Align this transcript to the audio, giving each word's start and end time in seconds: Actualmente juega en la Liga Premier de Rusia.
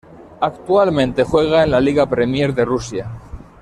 Actualmente 0.39 1.23
juega 1.23 1.63
en 1.63 1.69
la 1.69 1.79
Liga 1.79 2.09
Premier 2.09 2.55
de 2.55 2.65
Rusia. 2.65 3.11